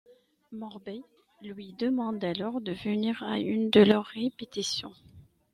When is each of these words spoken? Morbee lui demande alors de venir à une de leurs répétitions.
Morbee 0.51 1.03
lui 1.43 1.73
demande 1.73 2.23
alors 2.23 2.59
de 2.59 2.71
venir 2.71 3.21
à 3.21 3.37
une 3.37 3.69
de 3.69 3.81
leurs 3.83 4.05
répétitions. 4.07 4.95